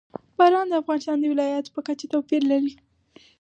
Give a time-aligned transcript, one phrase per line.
[0.37, 2.71] باران د افغانستان د ولایاتو په کچه توپیر لري.